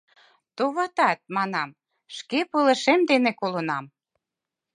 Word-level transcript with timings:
Товатат, 0.55 1.19
манам, 1.35 1.69
шке 2.17 2.39
пылышем 2.51 2.99
дене 3.09 3.31
колынам. 3.39 3.85